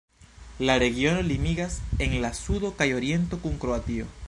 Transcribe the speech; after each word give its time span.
La 0.67 0.77
regiono 0.83 1.21
limigas 1.27 1.77
en 2.07 2.17
la 2.25 2.33
sudo 2.39 2.73
kaj 2.83 2.91
oriento 3.03 3.43
kun 3.45 3.61
Kroatio. 3.65 4.11